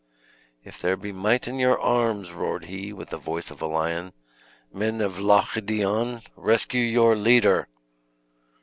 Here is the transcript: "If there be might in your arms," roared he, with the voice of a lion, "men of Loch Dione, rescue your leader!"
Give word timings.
"If 0.63 0.81
there 0.81 0.97
be 0.97 1.11
might 1.11 1.47
in 1.47 1.59
your 1.59 1.79
arms," 1.79 2.31
roared 2.31 2.65
he, 2.65 2.91
with 2.91 3.09
the 3.09 3.17
voice 3.19 3.51
of 3.51 3.61
a 3.61 3.67
lion, 3.67 4.13
"men 4.73 4.99
of 4.99 5.19
Loch 5.19 5.53
Dione, 5.63 6.23
rescue 6.35 6.81
your 6.81 7.15
leader!" 7.15 7.67